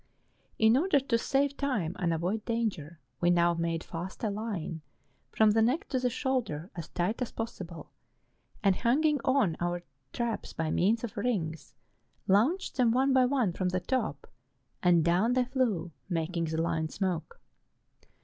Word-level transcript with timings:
In 0.57 0.75
order 0.77 0.99
to 0.99 1.17
save 1.19 1.55
time 1.55 1.95
and 1.99 2.11
avoid 2.11 2.43
danger, 2.45 2.99
we 3.19 3.29
now 3.29 3.53
made 3.53 3.83
fast 3.83 4.23
a 4.23 4.31
line, 4.31 4.81
from 5.29 5.51
the 5.51 5.61
neck 5.61 5.87
to 5.89 5.99
the 5.99 6.09
shoulder 6.09 6.71
as 6.75 6.87
tight 6.89 7.21
as 7.21 7.31
possible, 7.31 7.91
and 8.63 8.77
hanging 8.77 9.19
on 9.23 9.55
our 9.59 9.83
traps 10.11 10.53
by 10.53 10.71
means 10.71 11.03
of 11.03 11.15
rings, 11.17 11.75
launched 12.27 12.77
them 12.77 12.89
one 12.89 13.13
by 13.13 13.25
one 13.25 13.53
from 13.53 13.69
the 13.69 13.79
top, 13.79 14.25
and 14.81 15.05
down 15.05 15.33
they 15.33 15.45
flew, 15.45 15.91
making 16.09 16.45
the 16.45 16.59
line 16.59 16.89
smoke. 16.89 17.39